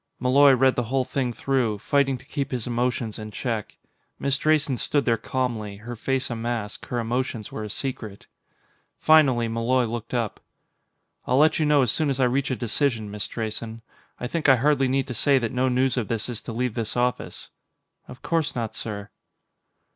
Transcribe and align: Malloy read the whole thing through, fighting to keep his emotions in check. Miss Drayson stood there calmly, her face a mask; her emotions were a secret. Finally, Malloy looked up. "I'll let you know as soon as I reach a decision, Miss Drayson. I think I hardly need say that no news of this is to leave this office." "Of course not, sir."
Malloy 0.19 0.53
read 0.53 0.73
the 0.73 0.85
whole 0.85 1.05
thing 1.05 1.31
through, 1.31 1.77
fighting 1.77 2.17
to 2.17 2.25
keep 2.25 2.49
his 2.49 2.65
emotions 2.65 3.19
in 3.19 3.29
check. 3.29 3.77
Miss 4.17 4.35
Drayson 4.35 4.75
stood 4.77 5.05
there 5.05 5.15
calmly, 5.15 5.75
her 5.77 5.95
face 5.95 6.31
a 6.31 6.35
mask; 6.35 6.87
her 6.87 6.99
emotions 6.99 7.51
were 7.51 7.63
a 7.63 7.69
secret. 7.69 8.25
Finally, 8.97 9.47
Malloy 9.47 9.85
looked 9.85 10.15
up. 10.15 10.39
"I'll 11.27 11.37
let 11.37 11.59
you 11.59 11.67
know 11.67 11.83
as 11.83 11.91
soon 11.91 12.09
as 12.09 12.19
I 12.19 12.23
reach 12.23 12.49
a 12.49 12.55
decision, 12.55 13.11
Miss 13.11 13.27
Drayson. 13.27 13.83
I 14.19 14.25
think 14.25 14.49
I 14.49 14.55
hardly 14.55 14.87
need 14.87 15.07
say 15.15 15.37
that 15.37 15.51
no 15.51 15.69
news 15.69 15.97
of 15.97 16.07
this 16.07 16.29
is 16.29 16.41
to 16.41 16.51
leave 16.51 16.73
this 16.73 16.97
office." 16.97 17.49
"Of 18.07 18.23
course 18.23 18.55
not, 18.55 18.73
sir." 18.73 19.11